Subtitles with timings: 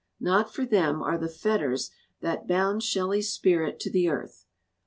[0.19, 1.91] Not for them are the fetters
[2.21, 4.47] that bound Shelley's spirit to the earth!